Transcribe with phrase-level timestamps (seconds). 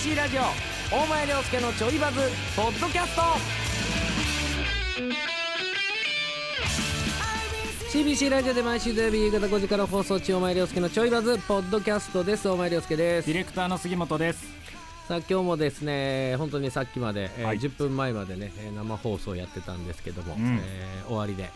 [0.00, 0.40] CBC ラジオ
[0.96, 2.20] 大前涼介のちょいバズ
[2.56, 3.22] ポッドキャスト。
[7.92, 12.48] CBC ラジオで毎週土曜日夕方5時から放送中大前涼介のちょいバズポッドキャストです。
[12.48, 13.26] 大前涼介です。
[13.26, 14.42] ディレクターの杉本です。
[15.06, 17.58] さあ今日もですね本当にさっきまで、えーはい。
[17.58, 20.60] 10分前までねえー生放送やってたんですけども、うん。
[20.64, 21.50] えー終わりで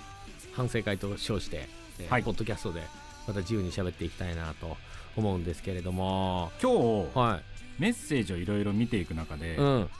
[0.52, 1.68] 反省会と称して、
[1.98, 2.22] えーはい。
[2.22, 2.82] ポッドキャストで
[3.26, 4.76] また自由に喋っていきたいなと
[5.16, 6.50] 思うんですけれども。
[6.62, 6.72] 今
[7.10, 7.40] 日は
[7.78, 9.90] メッセージをいろいろ見ていく中で、い、うん、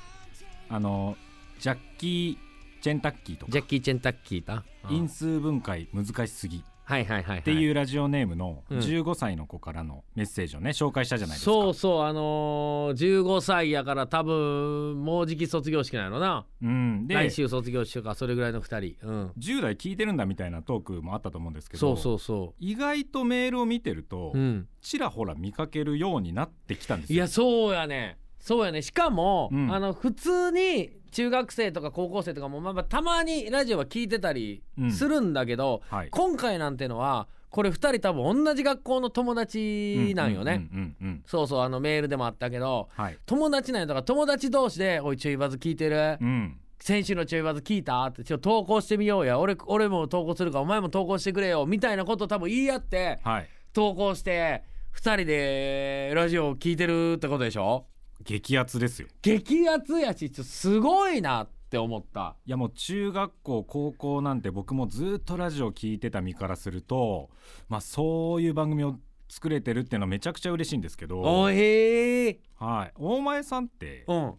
[0.68, 1.16] あの
[1.58, 3.52] ジャッキー・チェンタッキーとか。
[3.52, 4.96] ジャッキー・チェンタッキーだ、うん。
[4.96, 8.78] 因数分解難しすぎはいはいはい、はい、っていうラジオネームのうん。
[8.78, 11.50] 15歳の子からのメッセージをね紹介したじゃないですか。
[11.50, 16.46] そうそうあのー、15歳やから多分もうじき卒業式なのな。
[16.62, 19.06] うん、で来週卒業式かそれぐらいの2人。
[19.06, 19.32] うん。
[19.38, 24.68] 10代聞いてるんだみたいなトークもあったと思うんですけどそうそうそ意外とメールを見てると、ううん。
[24.80, 27.16] ちらほら見かけるようになってきたんですよ。
[27.16, 28.82] いやそうやねそうやね。
[28.82, 29.72] しかも、うん。
[29.74, 34.92] あの普通に中学生とか高校生とかも、まあまあ、たまにラジオは聞いてたりうん。
[34.92, 36.08] するんだけど、はい。
[36.10, 43.18] 今回なんてのはこれ2人多分同じ学校の友達なんよね、うんうんうんうんそうそうあのメールでもあったけどはい。
[43.24, 46.18] 友達なんやだから友達同士で「おいちょいバズ聞いてる？
[46.20, 46.58] うん。
[46.80, 49.38] 先週のちょいバズ聞いた?」ってちょっと投稿してみようや。
[49.38, 51.64] 俺俺も投稿するからお前も投稿してくれよ。
[51.64, 53.48] みたいなことを多分言い合ってはい。
[53.72, 54.64] 投稿して
[54.96, 57.86] 2人でラジオ聞いてるってことでしょ？
[58.22, 59.08] 激アツですよ。
[59.22, 62.36] 激アツやしすごいなって思った。
[62.46, 67.30] いやもう中学校高校なんて僕もずっとラジオ聞いてた身からすると
[67.68, 68.98] まあそういう番組を
[69.28, 74.24] 作れてるっていうのはめちゃくちゃ嬉しいんですけど、おへえはい、大前さんってうん。
[74.24, 74.34] はい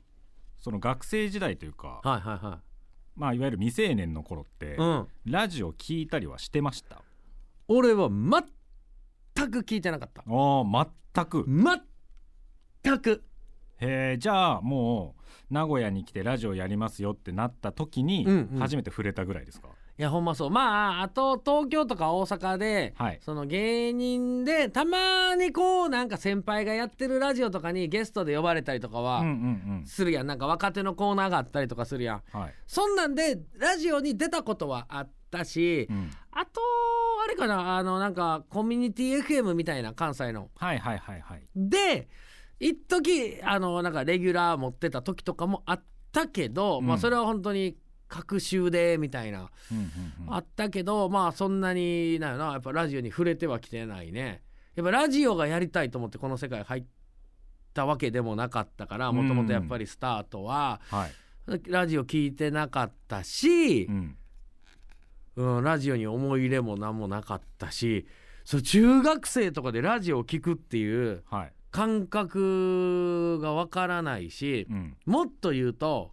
[0.58, 2.62] その学生時代というか、はいは
[3.16, 5.08] まあ、いわゆる未成年の頃って、いうん。
[5.26, 7.04] ラジオ聞いたりはしてました？
[7.68, 10.24] 俺は全く聞いてなかった。
[10.24, 11.46] あー全く。
[12.84, 13.24] 全く
[13.80, 18.60] へえじゃあもう名古屋に来てラジオやりますよってなった時にうんうん。
[18.60, 20.50] 初めて触れたぐらいですか、いやほんまそう。
[20.50, 23.20] まああと東京とか大阪で、はい。
[23.22, 29.32] その芸人でたまにこうなんか先輩がやってるラジオとかにゲストで呼ばれたりとかはうんう
[29.82, 30.28] んするやん。
[30.28, 32.22] なんか若手のコーナーがあったりとかするやん。
[32.34, 36.62] うんはい、そんなんでラジオに出たことはあったし、うん、あと
[37.24, 40.50] あれかなあのなんかコミュニティ FM みたいな関西の。
[40.56, 41.44] はいはいはいはい。
[41.56, 42.08] で
[42.60, 46.86] 一時あのなんかレギュラー持ってた時とかもあったけど、うん。
[46.86, 47.78] まあそれは本当に
[48.08, 49.50] 隔週でみたいな、
[50.28, 54.42] あったけどまあそんなになんやなやっぱラジオに触れてはきてないね。
[54.76, 56.84] やっぱラジオがやりたいと思ってこの世界入っ
[57.74, 64.18] たわけでもなかったからもともとやっぱりスタートははい、ラジオ聞いてなかったしう、ん、
[65.36, 68.06] うん、ラジオに思い入れも何もなかったし
[68.44, 74.98] そう中学生とかでラジオを聞くっていうはい、感覚がわからないしうん。
[75.06, 76.12] もっと言うと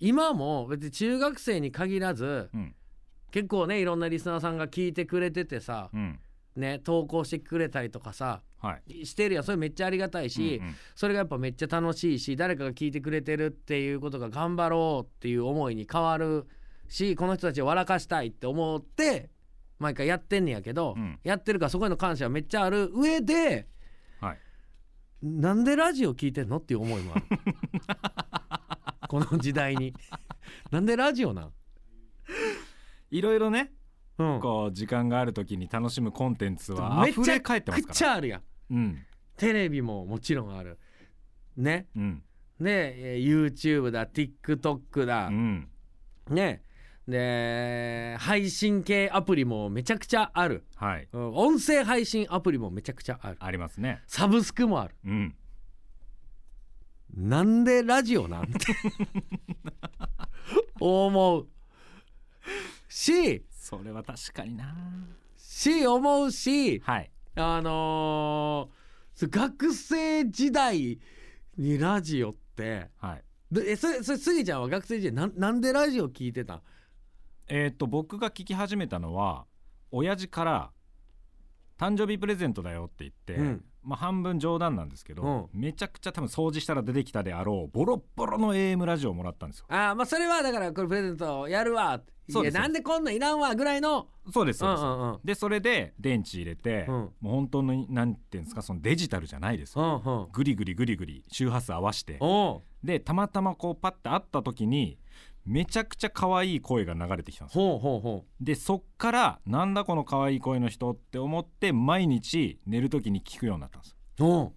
[0.00, 2.74] 今も別に中学生に限らずうん。
[3.30, 6.18] 結構ねいろんなリスナーさんが聞いてくれててさうん。
[6.56, 9.04] ね投稿してくれたりとかさはい。
[9.04, 9.44] してるやん。
[9.44, 10.74] それめっちゃありがたいし、うんうん。
[10.94, 16.46] それがやっぱめっちゃ楽しいし誰かが聞いてくれてるっていうことが頑張ろうっていう思いに変わる
[16.88, 19.28] しこの人たちを笑かしたいって思って
[19.78, 21.18] 毎回やってんねやけど、うん。
[21.24, 23.66] やってるからそこへの感謝はめっちゃある上ではい
[25.22, 26.58] なんでラジオ聞いてんの？
[26.58, 27.24] っていう思いもある。
[29.08, 29.94] この時代に。
[30.70, 31.52] なんでラジオなん、
[33.10, 33.72] いろいろね
[34.18, 38.42] うん、こう時間がある時に楽しむコンテンツは溢れ返ってますくかちゃあるやん。
[38.70, 38.98] うん。
[39.36, 40.78] テレビももちろんある。
[41.56, 41.86] ね。
[41.96, 42.22] うん。
[42.60, 45.68] でえー YouTube だ TikTok だ、うん。
[46.30, 46.62] ね
[47.08, 51.08] で配信系アプリもめちゃくちゃある、はい。
[51.12, 53.36] うん音声配信アプリもめちゃくちゃある。
[53.40, 54.02] ありますね。
[54.06, 54.94] サブスクもある。
[55.04, 55.34] うん。
[57.14, 58.52] なんでラジオなんて
[60.80, 61.48] 思う。
[62.88, 64.74] しそれは確かにな。
[65.36, 67.10] し思うしはい。
[67.36, 68.82] あのー
[69.28, 70.98] 学生時代
[71.56, 73.24] にラジオってはい。
[73.52, 76.62] でえそれそれスギちゃんは学生時代なんなんでラジオ聞いてたん？
[77.54, 79.44] えーっと僕が聞き始めたのは
[79.90, 80.70] 親父から
[81.78, 83.64] 誕生日プレゼントだよって言って、うん。
[83.82, 89.66] まあ半分冗談なんですけど、めちゃくちゃ多分掃除したら出てきたであろうボロッボロの AM ラジオをもらったんですよ。
[89.68, 92.00] あーまあそれはだからこれプレゼントやるわ。
[92.30, 92.56] そうです。
[92.56, 94.06] なんでこんなんいらんわぐらいの。
[94.32, 95.20] そうですそうです、うんうんうん。
[95.22, 96.94] でそれで電池入れて、うん。
[96.94, 100.28] もう本当になんていうんですかそのデジタルじゃないですうんうん。
[100.32, 102.18] グリグリグリグリ周波数合わせて。
[102.82, 104.98] でたまたまこうパッて会った時に
[105.44, 107.64] めちゃくちゃ可愛い声が流れてきたんですよ。
[107.64, 113.96] ほうほうほでそっからなんだこの可愛い声の人って思って毎日寝る時に聞くようになったんです。
[114.18, 114.52] よ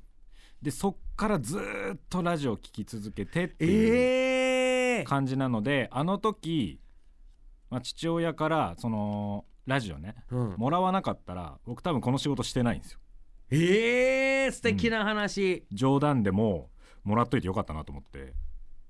[0.62, 6.80] でそっからずーっとラジオ聴き続けてっていうええ感じなので、あの時、
[7.70, 13.00] まあ、父親からそのラジオねうん、もらわなかったら僕多分この仕事してないんですよ。
[13.50, 16.70] ええ素敵な話、冗談でも
[17.04, 18.34] もらっといてよかったなと思って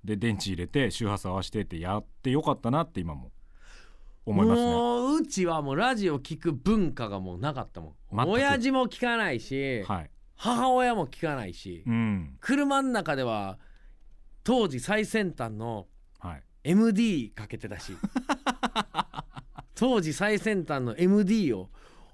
[0.05, 3.31] で電池入れて周波数合わせてってやってよかったなって今も
[4.25, 4.67] 思いますね。
[4.71, 7.93] もううちはもうラジオ聞く文化がもうなかったもん。
[8.15, 8.29] 全く。
[8.29, 10.09] 親父も聞かないし、はい。
[10.35, 12.37] 母親も聞かないし、うん。
[12.39, 13.57] 車の中では
[14.43, 15.87] 当時最先端の
[16.19, 16.43] はい。
[16.63, 17.95] MD かけてたし。
[19.75, 21.69] 当時最先端の MD を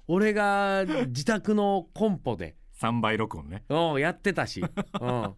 [0.08, 3.64] 俺が自宅のコンポで3倍録音ね。
[3.68, 4.60] うんやってたし、
[5.00, 5.34] うん、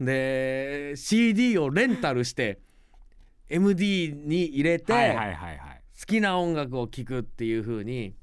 [0.00, 2.60] で CD をレンタルして
[3.48, 5.82] MD に入れて、はいはいはいはい。
[5.98, 8.14] 好きな音楽を聴くっていう風に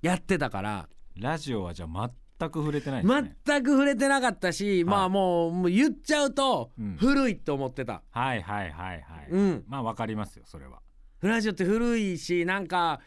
[0.00, 0.88] やってたから。
[1.20, 3.34] ラジオはじゃあ全く触れてないね。
[3.44, 6.96] 全く触れてなかったし、まあもうもう言っちゃうとうん。
[6.98, 9.64] 古いと思ってた、はいはいはいはい、うん。
[9.66, 10.80] まあわかりますよそれは。
[11.20, 13.00] ラジオって古いしなんか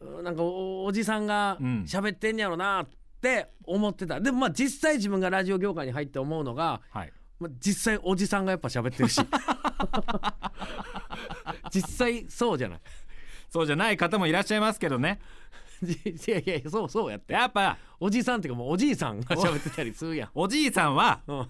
[0.00, 1.84] うなんかおおじさんがうん。
[1.86, 2.88] 喋ってんやろなっ
[3.20, 4.20] て思ってた。
[4.20, 9.20] でもまあ実際自分がラジオ業界に入って思うのが、はいまあ、実際おじさんがやっぱ喋ってるし。
[11.72, 12.80] 実際そうじゃない。
[13.50, 15.20] そうじゃない方もいらっしゃいますけどね。
[15.82, 17.34] いやいやそうそうやって。
[17.34, 17.76] やっぱ。
[18.00, 21.48] おじさんっていうかもうおじいさんが喋ってたりするやん、おじいさんはうん、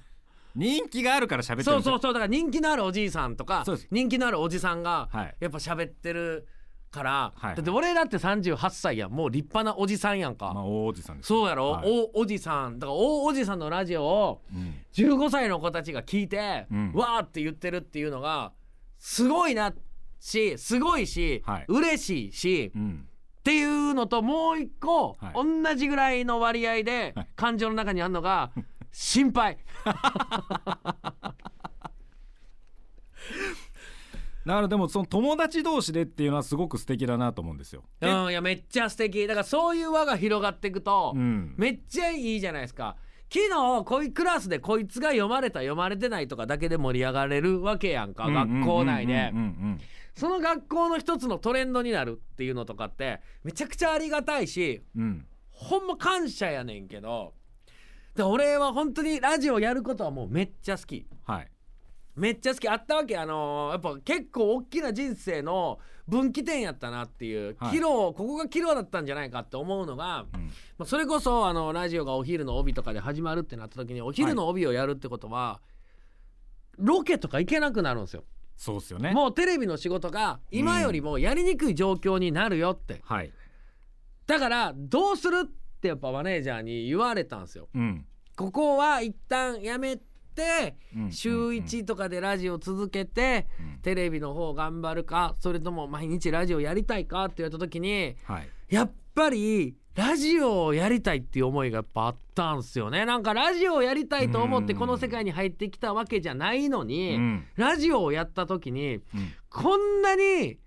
[0.54, 5.34] 人気があるから喋ってるそうそうそうだから人気のあるおじいさんとか人気のあるおじさんがはい。
[5.40, 6.46] やっぱ喋ってる
[6.94, 9.10] から、はいだって俺だって38歳やん。
[9.10, 11.90] もう立派なおじさんやんか、まあ大おじさんですそうやろ、はい。
[12.14, 12.78] おおじさん。
[12.78, 14.74] だからおおじさんのラジオをうん。
[14.94, 16.92] 15歳の子たちが聞いて、うん。
[16.94, 18.52] わーって言ってるっていうのが
[18.98, 19.74] すごいな
[20.20, 21.64] しすごいし、はい。
[21.68, 23.08] 嬉しいし、うん。
[23.40, 25.32] っていうのともう一個、はい。
[25.34, 27.28] 同じぐらいの割合ではい。
[27.34, 28.52] 感情の中にあるのが
[28.92, 29.58] 心配
[34.46, 37.84] だからでもその友達同士でっていうのはすごく素敵だなと思うんですよ。
[38.00, 39.26] うんいやめっちゃ素敵。
[39.26, 41.54] だからそういう輪が広がっていくと、うん。
[41.56, 42.96] めっちゃいいじゃないですか。
[43.32, 49.32] 昨日こいクラスでこいつが読まれた読まれてないとかだけで盛り上がれるわけやんか、学校内で。
[50.14, 55.26] その学校の一つのトレンドになるっていうのとかってめちゃくちゃありがたいしうんうん。
[55.50, 57.34] ほんま感謝やねんけど
[58.14, 61.06] で俺は本当にラジオやることはもうめっちゃ好き。
[61.24, 61.48] はい
[62.16, 70.40] めっちゃ好きあったわけあのーやっぱ結構大きな人生の分岐点やったなっていう、はい岐路ここが岐路だったんじゃないかって思うのが、うん
[70.78, 75.60] まあ、それこそあのラジオがお昼の帯とかで始まるってなった時にお昼の帯をやるってことは、
[76.78, 78.24] ロケとか行けなくなるんですよ。
[78.56, 79.12] そうっすよね。
[79.12, 83.32] もうテレビの仕事が今よりもやりにくい状況になるよって、はい。
[84.26, 87.68] だからどうするってやっぱマネージャーに言われたんですよ。
[87.74, 88.06] うん。
[88.36, 90.13] ここは一旦やめてうん
[91.10, 93.78] 週1とかでラジオ続けて、うん。
[93.82, 98.48] テレビの方頑張るかそれとも毎日ラジオやりたいかって言われた時にはい。
[98.68, 103.04] やっぱりラジオをやりたいっていう思いがやっぱあったんすよね。
[103.04, 104.78] なんかラジオをやりたいと思ってうん。
[104.78, 107.46] この世界に入ってきたわけじゃないのに、うん。
[107.56, 109.02] ラジオをやった時にうん。
[109.50, 110.58] こんなに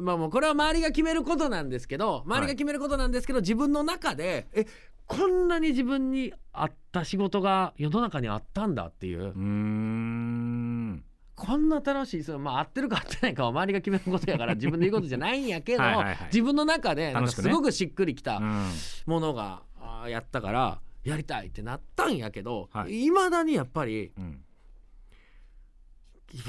[0.00, 4.66] まあもうこれは周りが決めることなんですけど周りが決めることなんですけど、自分の中でえ
[5.06, 11.04] こんなに自分に合った仕事が世の中にあったんだっていう、うーん。
[11.36, 18.70] こんな楽しいそうまあ合ってるか合ってないかは周りが決めることやから自分で言うことじゃないんやけどはい自分の中でなんかすごくしっくりきたうん
[19.04, 24.42] ものが、あーやったからやりたいってなったんやけどはいいま、未だにやっぱりうん。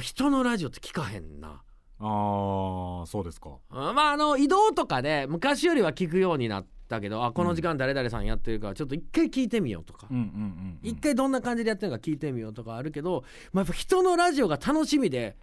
[0.02, 1.62] 人のラジオって聞かへんな。
[2.00, 3.58] ああ、そうですか。
[3.70, 10.80] あまああの移動とかで昔よりは聞くようになったけどあこの時間誰々さんやってるからちょっと一回聞いてみようとか、うんうんうんうん。
[10.84, 15.36] 一回どんな感じでやってるのか聞いてみようとかあるけど、まあ、やっぱ人のラジオが楽しみで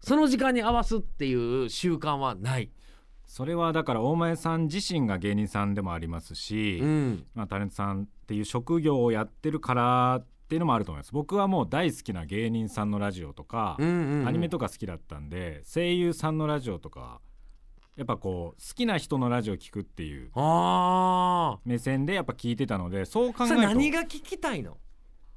[0.00, 2.70] その時間に合わすっていう習慣はない。
[3.26, 10.22] それはだから大前さん自身が芸人さんでもありますし、うんまあ、タレントさんっていう職業をやってるから
[10.54, 11.12] っていうのもあると思います。
[11.12, 14.28] 僕はもう大好きな芸人さんのラジオとか、うんうんうん。
[14.28, 17.20] アニメとか好きだったんで声優さんのラジオとか
[17.96, 24.78] やっぱこう好きな人のラジオ聞くっていうあ目線でやっぱ聞いてたのでそう考えると何が聞きたいの？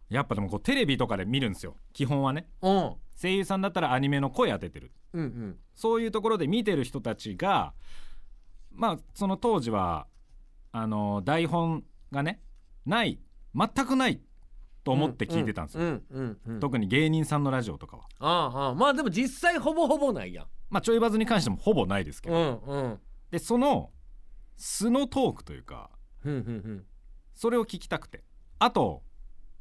[0.09, 1.75] やっぱでもこうテレビとかで見るんですよ。
[1.93, 2.47] 基本はね。
[2.61, 2.95] うん。
[3.19, 4.91] 声優さんだったらアニメの声当ててる。
[5.13, 5.57] うんうん。
[5.73, 7.73] そういうところで見てる人たちが
[8.71, 10.05] まあその当時は
[10.71, 12.39] あの台本がね
[12.85, 13.19] ない
[13.55, 14.21] 全くない
[14.87, 16.01] と思って聞いてたんですよ、
[16.61, 18.69] 特に芸人さんのラジオとかは。
[18.69, 20.45] あまあでも実際ほぼほぼないやん。
[20.69, 22.99] まあちょいバズに関してもほぼないですけうど、んうん。
[23.29, 23.91] でその
[24.55, 25.89] 素のトークというか
[26.23, 26.85] うんうんうん。
[27.35, 28.23] それを聞きたくて。
[28.59, 29.03] あと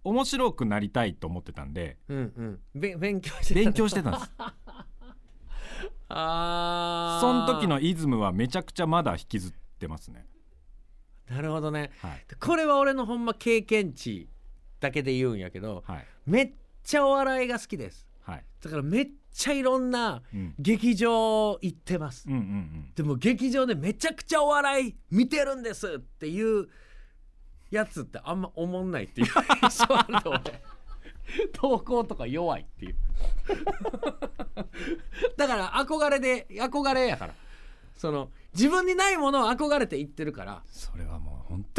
[0.05, 2.61] 面白くなりたいと思ってたんでうんうん。
[2.81, 4.33] べ勉強してた勉強してたんです。
[6.09, 7.21] あー。
[7.21, 10.27] その時のイズムはめちゃくちゃまだ引きずってますね。
[11.29, 11.91] なるほどね。
[12.01, 12.25] はい。
[12.39, 14.29] これは俺のほんま経験値
[14.81, 16.07] だけで言うんやけどはい。
[16.27, 16.53] めっ
[16.83, 18.07] ちゃお笑いが好きです。
[18.23, 22.25] はい、だからめっちゃいろんなうん、劇場行ってます。
[22.27, 22.93] うんうんうん。
[22.95, 26.69] でも劇場でめちゃくちゃお笑い見てるんですっていう
[27.71, 29.27] やつってあんま思んないっていう。
[29.63, 30.41] 印象あるの俺
[31.53, 32.97] 投稿とか弱いっていう。
[35.37, 37.35] だから憧れで憧れやから。
[37.97, 40.63] その自分にないものを憧れて言ってるから。
[40.67, 41.19] それは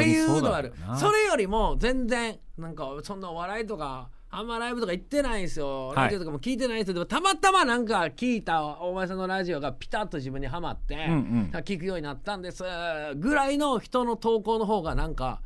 [0.03, 0.73] っていううのはある。
[0.99, 5.95] それよりも全然なんかそんなお笑いとかあんまライブとか行ってないんですよ、はい。
[5.95, 6.93] ラジオとかも聞いてないんですよ。
[6.93, 11.51] でもたまたまなんか聞いた大前さんのラジオがピタッと自分にはまって、うんうん。
[11.63, 12.63] 聞くようになったんです
[13.15, 15.41] ぐらいの人の投稿の方がなんか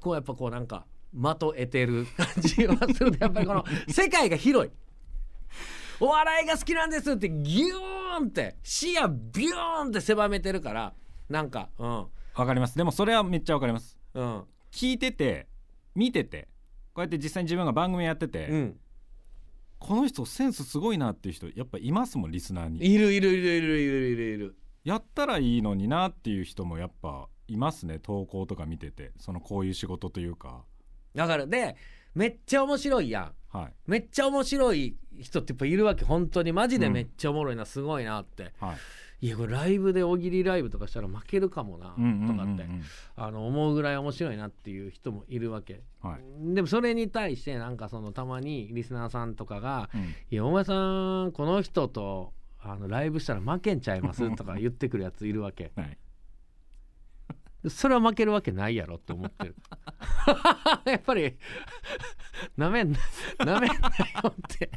[0.00, 4.70] こうやっぱこうなんか的得てる感じはするやっぱりこの世界が広い。
[6.00, 10.94] お笑いが好きなんですってギューンって視野ビューンって狭めてるから
[11.28, 12.76] なんかうんわかります。
[12.76, 13.98] でもそれはめっちゃわかります。
[14.14, 15.48] うん聞いてて
[15.94, 16.48] 見てて
[16.92, 18.80] こうやって実際に自分が番組やってて、うん。
[19.78, 22.78] この人センスすごいなっていう人やっぱいますもんリスナーに。
[22.78, 24.56] いるいるいるいるいるいるいる。
[24.84, 29.12] やったらいいのになっていう人もやっぱいますね投稿とか見てて。
[29.18, 30.64] そのこういう仕事というか。
[31.14, 31.76] だからで
[32.14, 33.32] めっちゃ面白いやん。
[33.56, 33.72] はい。
[33.86, 36.04] めっちゃ面白い人ってやっぱいるわけ。
[36.04, 36.52] 本当に。
[36.52, 38.52] マジでめっちゃおもろいな、すごいなって。
[38.60, 38.76] はい
[39.22, 41.88] いやこれライブで大喜利ライブとかしたら負けるかもな
[42.26, 42.66] とかって
[43.16, 46.54] あの思うぐらい面白いなっていう人もいるわけ、はい。
[46.54, 50.00] でもそれに対してなんかそのたまにリスナーさんとかがうん
[50.30, 50.72] 「いやお前さ
[51.26, 55.70] んこの人とあのライブしたら負けんちゃいます?」とか言ってくるやついるわけ。
[55.76, 55.98] はい。
[57.68, 59.54] それは負けるわけないやろって思ってる。
[60.86, 61.36] やっぱり
[62.56, 62.98] なめんな
[63.44, 64.70] なめんなよって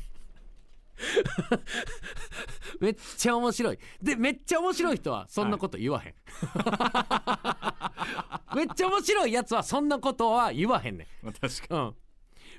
[2.80, 3.80] めっちゃ面白い。
[4.02, 6.14] でめっちゃ面白い人はそんなこと言わへん、
[8.56, 11.96] めっちゃ面白いやつはそんなことは言わへんねまあ確かん、うん、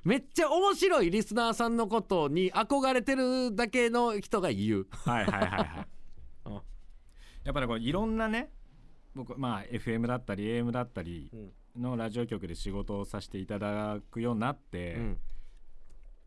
[0.05, 5.87] めっちゃ面白いリスナーさんのことに憧れてるだけの人が言う、にはいはいはいはい。
[6.47, 6.55] うん。
[6.55, 6.61] や
[7.51, 8.53] っぱりこういろんなね
[9.15, 11.53] 僕まあ FM だったり AM だったりうん。
[11.77, 15.19] のラジオ局で仕事をさせていただくようになって、うん。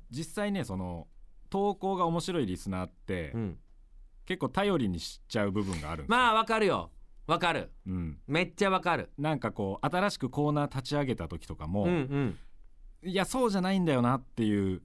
[0.09, 1.07] 実際ねその
[1.49, 3.57] 投稿が面白いリスナーって、うん、
[4.25, 6.91] 結構頼りにしちゃう部分があるまあわかるよ。
[7.27, 7.71] わかる。
[7.85, 9.09] うん、めっちゃわかる。
[9.17, 11.89] なんかこう新しくコーナー立ち上げた時とかも、うん
[13.03, 13.09] うん。
[13.09, 14.81] いやそうじゃないんだよなっていう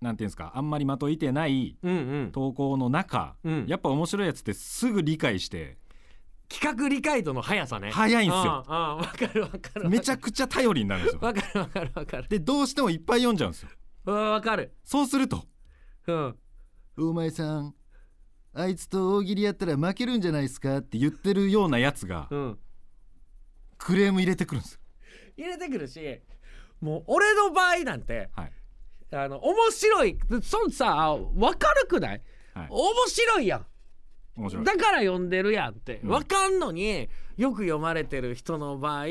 [0.00, 2.32] なんていうんですかあんまり的いてないうんうん。
[2.32, 3.66] 投稿の中、うん。
[3.66, 5.78] やっぱ面白いやつってすぐ理解して
[6.48, 7.90] 企画理解度の速さね。
[7.90, 8.64] 早いんですよ。
[8.68, 9.88] うんうんわかるわかる。
[9.88, 11.20] めちゃくちゃ頼りになるんですよ。
[11.20, 12.28] わかるわかるわかる。
[12.28, 13.68] でどうしてもいっぱい読んじゃうんですよ。
[14.06, 14.74] うんわかる。
[14.84, 15.44] そうすると
[16.06, 16.38] うん
[16.98, 17.74] 「お前さん
[18.52, 22.58] あいつと大喜利やったら負けるんじゃないですか?」って言ってるようなやつがうん。
[23.76, 24.80] クレーム入れてくるんですよ。
[25.36, 26.20] 入れてくるし
[26.80, 28.52] もう俺の場合なんてはい。
[29.12, 32.22] あの面白いそんさ分かるくない、
[32.54, 32.66] はい。
[32.70, 33.66] 面白いやん。
[34.36, 34.64] 面白い。
[34.64, 36.00] だから読んでるやんって。
[36.02, 36.08] うん。
[36.10, 39.04] 分かんのによく読まれてる人の場合、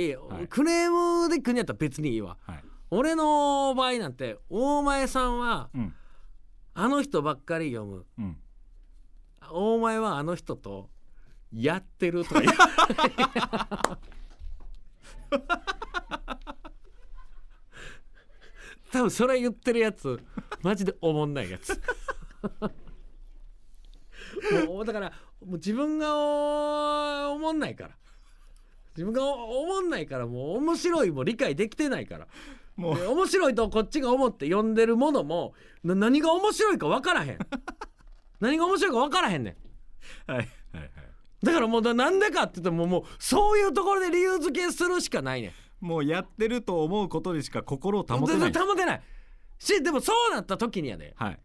[0.50, 2.38] クレームで来んやったら別にいいわ。
[2.45, 2.63] はい。
[2.89, 5.95] 俺の場合なんて大前さんはうん
[6.73, 8.05] あの人ばっかり読む。
[8.17, 8.37] うん。
[9.51, 10.89] 大前はあの人と
[11.51, 12.41] やってるとか
[18.91, 20.19] 多分それ言ってるやつ
[20.61, 21.81] マジでおもんないやつ。
[24.67, 25.11] もうだから
[25.45, 27.95] もう自分がおおもんないから。
[28.95, 32.27] 自分がおおもんないからもう面白いも理解できてないから
[32.75, 32.95] もう。
[32.97, 35.53] で面白いとこっちが思って読んでるものも
[35.83, 37.37] な何が面白いか分からへん。
[38.39, 39.57] 何が面白いか分からへんね
[40.27, 40.31] ん。
[40.31, 40.91] はいはいはい。
[41.43, 45.85] だからもうななんでかって言ってももうそういうところで理由付けするしかないねん。
[45.85, 48.51] もうやってると思うことでしか心を保て全ない。
[48.51, 49.01] 然保てない。
[49.59, 51.13] しでもそうなった時にやで。
[51.17, 51.39] はい、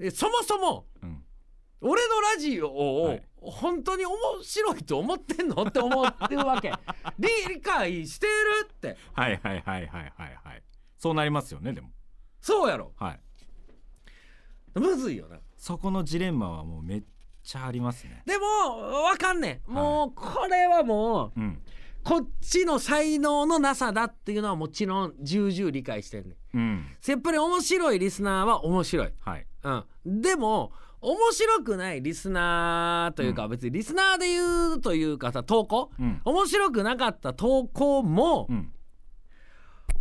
[0.00, 1.22] えそもそもうん、
[1.80, 3.22] 俺のラジオを、はい。
[3.40, 6.72] 本当に面白いと思ってんのって思ってるわけ。
[7.18, 8.32] 理 理解してる
[8.72, 8.96] って。
[9.12, 10.62] はいはいはいはいはいはい。
[10.98, 11.90] そうなりますよねでも。
[12.40, 12.92] そうやろ。
[12.96, 13.20] はい。
[14.74, 15.38] むずいよな。
[15.56, 17.02] そこのジレンマはもうめっ
[17.42, 18.22] ちゃありますね。
[18.26, 18.44] でも
[19.04, 19.72] わかんねん。
[19.72, 21.62] もうこれはもううん。
[22.04, 26.56] こっちの才能のなさだっていうのはもちろん重々理解してんねん。
[26.56, 26.86] うん。
[27.06, 29.46] やっぱり面白いリスナーは面白い、はい。
[29.62, 35.90] うん、でも面白くないリスナーというか、別にリスナーで言うというかさ投稿？
[35.98, 36.20] うん。
[36.24, 38.72] 面白くなかった投稿もうん。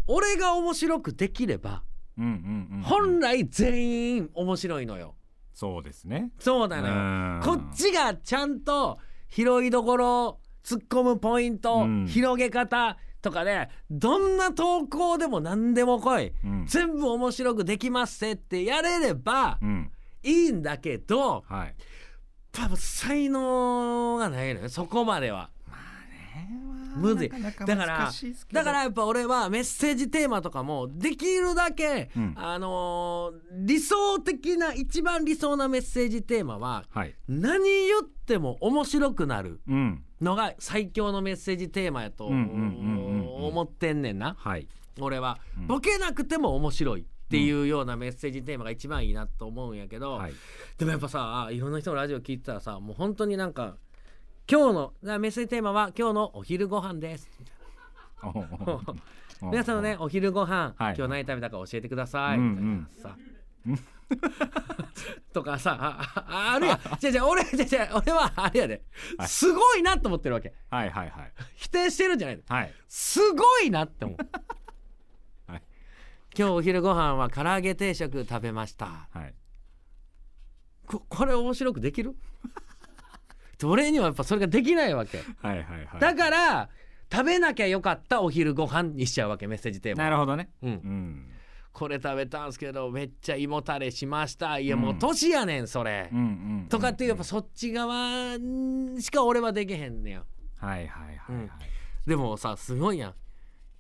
[0.08, 1.84] 俺が面白くできれば
[2.18, 2.82] うんうんうんうん。
[2.84, 5.16] 本来全員面白いのよ。
[5.54, 6.32] そうですね。
[6.40, 6.94] そうなのよ。
[6.94, 7.42] うん。
[7.44, 8.98] こっちがちゃんと
[9.30, 12.08] 拾いどころ突っ込むポイント、うん。
[12.08, 16.66] 広げ方とかでどんな投稿でも何でも来い、うん。
[16.68, 19.92] 全部面白くできますせってやれればうん
[20.28, 21.76] いいんだけどはい。
[22.52, 25.50] 多分才能がないのよそこまでは。
[26.96, 27.30] むずい。
[27.30, 28.12] なかだから
[28.52, 32.34] だからやっぱ俺はメッセージテーマとかもできるだけ、うん。
[32.36, 37.14] あのー理想的な一番理想なメッセージテーマははい。
[37.28, 40.04] 何言っても面白くなるうん。
[40.22, 44.36] のが最強のメッセージテーマやと思ってんねんな。
[44.40, 44.68] はい。
[45.00, 45.68] 俺は、うん。
[45.68, 50.34] ボケなくても面白いっていうようなメッセージテーマが一番いいなと思うんやけど、はい。
[50.78, 53.76] でもやっぱさいろんな人のラジオ聞いてたらさもう本当になんか
[54.50, 57.30] 今日のなメッセージテーマは今日のお昼ご飯です。
[59.42, 60.96] 皆さんのねお昼ご飯、はい。
[60.98, 63.12] 今日何食べたか教えてください、うんみたい
[63.68, 63.88] なさ。
[65.34, 66.80] とかさあああるやん。
[66.98, 68.86] じゃじゃ俺じゃじゃ俺はあれやで、
[69.18, 69.28] はい。
[69.28, 70.54] すごいなと思ってるわけ。
[70.70, 71.34] はいはいはい。
[71.56, 72.74] 否定してるんじゃないはい。
[72.88, 74.28] すごいなって思う、はい
[76.38, 79.08] 今日お昼ご飯は唐揚げ定食食べました。
[79.12, 79.34] はい。
[80.86, 82.16] ここれ面白くできる？
[83.64, 85.18] 俺にはやっぱそれができないわけ。
[85.18, 85.24] は
[85.56, 86.00] いはいはい。
[86.00, 86.70] だから
[87.12, 90.04] 食べなきゃよかったお昼ご飯にしちゃうわけメッセージテーマ。
[90.04, 90.50] なるほどね。
[90.62, 90.70] うん。
[90.70, 91.32] うん。
[91.74, 94.60] これ食べたんすけどめっちゃ胃もたれしました。
[94.60, 96.24] いやうんもう年やねんそれ、うんう
[96.66, 98.36] んとかっていうやっぱそっち側
[99.00, 100.26] しか俺はできへんねや
[100.58, 101.50] はいはいはいはい。
[102.08, 103.16] でもさすごいやん。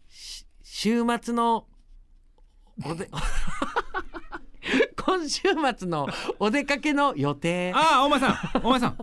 [0.07, 1.67] し週末の
[2.85, 3.09] おで
[4.95, 5.41] 今週
[5.77, 6.07] 末の
[6.39, 7.71] お出かけの予定。
[7.73, 8.37] ああお前さん。
[8.63, 8.97] お前さん。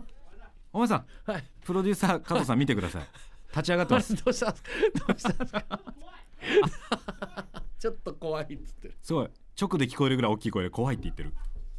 [0.73, 1.07] お前さん。
[1.31, 3.03] はいプロデューサー加藤さん見てください。
[3.51, 4.15] 立ち上がってます。
[4.17, 4.69] どうしたんすか？
[5.07, 5.65] どうしたんすか？
[7.79, 8.95] ちょっと怖いっつってる。
[9.03, 9.29] すごい。
[9.61, 11.33] 直で聞こえるぐらい大きい声で怖いって言ってる。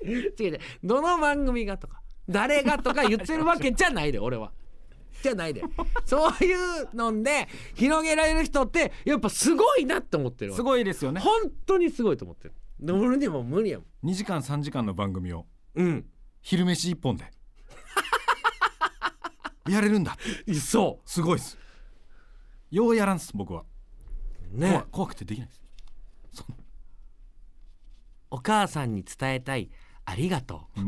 [0.04, 0.60] 違う違う。
[0.84, 4.52] どの番組がとか誰がとか言ってるわけじゃないで俺は
[5.26, 5.64] じゃないで。
[6.06, 11.20] そういうので広げられる人ってやっぱすごいなって思ってるわすごいですよね。
[11.20, 12.54] 本当にすごいと思ってる。
[12.80, 14.10] で俺にも無理やもん。
[14.10, 15.48] 2時間3時間の番組を。
[15.74, 16.06] うん。
[16.42, 17.32] 昼飯一本で。
[19.68, 20.16] やれるんだ。
[20.62, 21.58] そすごいです。
[22.70, 23.66] ようやらんす僕は、
[24.54, 24.70] うね。
[24.70, 25.62] 怖怖くてできないです。
[28.30, 29.72] お母さんに伝えたい
[30.04, 30.80] ありがとう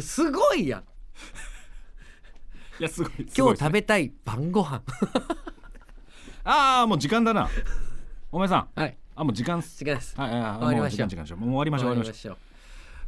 [0.00, 0.80] すごいやん。
[2.80, 4.82] いやすごい今日食べべたい晩ご飯。
[6.44, 7.48] ああもう時間だな。
[8.30, 8.68] お前さん。
[8.74, 8.96] はい。
[9.14, 9.84] あもう時間っす。
[9.84, 10.14] 違います。
[10.18, 11.06] はいはいはい終わりましょう。
[11.06, 12.51] もう時間時間時間もう終わりましょう終わりましょょう。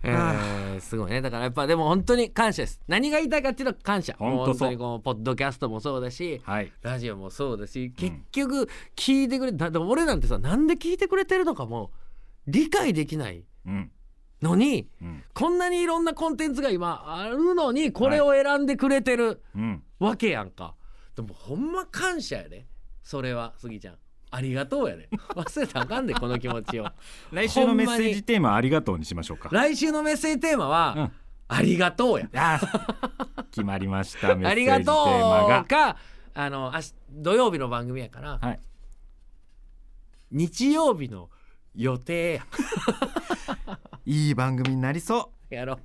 [0.05, 1.21] えー、すごいね。
[1.23, 2.81] だからやっぱでも本当に感謝です。
[2.87, 4.15] 何が言いたいかっていうと感謝。
[4.19, 6.73] 本当にこのポッドキャストもそうだしうはい。
[6.83, 11.91] ラジオもそうだし結局聞いてくれだでも俺なんてさなんで聞いてくれてるのかも
[12.47, 13.91] 理解できないうん。
[14.43, 15.23] のにうん。
[15.33, 19.83] こんなにいろんなコンテンツが今あるのにこれを選んでくれてるうん。
[20.01, 20.75] わけやんか、
[21.17, 22.67] でもほんま感謝やで。
[23.03, 23.97] それはスギちゃん
[24.35, 25.09] ありがとうやで。
[25.37, 26.87] 忘れたらあかんでこの気持ちを。
[27.31, 29.49] 来週のメッセージテーマありがとうにしましょうか。
[29.53, 31.13] 来週のメッセージテーマは、うん。
[31.47, 32.61] ありがとうや。
[33.53, 35.61] 決まりました ありがとーマが。
[35.61, 35.97] うか
[36.35, 38.61] あの明日土曜日の番組やから、はい。
[40.33, 41.31] 日曜日の
[41.77, 42.47] 予定や。
[44.05, 45.55] いい番組になりそう。
[45.55, 45.79] やろう、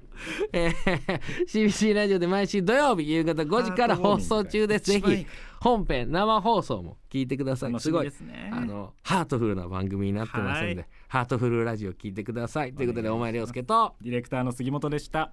[0.53, 4.85] えー CBC ラジオで毎週土曜日夕方5時から放送中です。
[4.85, 5.27] ぜひ
[5.61, 7.71] 本編生放送も聞いてください。
[7.71, 8.11] 楽しみすごい。
[8.51, 10.85] あのハートフルな番組になってますんで、はい。
[11.07, 12.73] ハートフルラジオ聞いてください。
[12.73, 13.95] ということでお前涼介と。
[14.01, 15.31] ディレクターの杉本でした